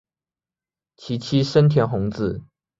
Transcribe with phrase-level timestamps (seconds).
[0.95, 2.41] 其妻笙田弘子。